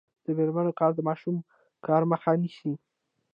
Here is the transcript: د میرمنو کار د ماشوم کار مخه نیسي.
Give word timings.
د 0.25 0.27
میرمنو 0.37 0.77
کار 0.79 0.91
د 0.95 0.99
ماشوم 1.07 1.35
کار 1.87 2.01
مخه 2.11 2.31
نیسي. 2.41 2.73